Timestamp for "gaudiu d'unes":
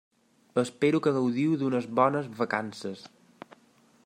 1.17-1.89